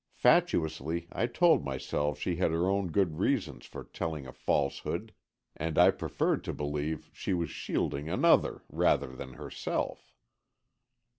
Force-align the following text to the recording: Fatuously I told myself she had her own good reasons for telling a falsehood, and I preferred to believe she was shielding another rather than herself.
Fatuously 0.15 1.07
I 1.11 1.27
told 1.27 1.63
myself 1.63 2.17
she 2.17 2.37
had 2.37 2.49
her 2.49 2.67
own 2.67 2.87
good 2.87 3.19
reasons 3.19 3.67
for 3.67 3.83
telling 3.83 4.25
a 4.25 4.31
falsehood, 4.33 5.13
and 5.55 5.77
I 5.77 5.91
preferred 5.91 6.43
to 6.45 6.53
believe 6.53 7.11
she 7.13 7.35
was 7.35 7.51
shielding 7.51 8.09
another 8.09 8.63
rather 8.67 9.15
than 9.15 9.33
herself. 9.33 10.15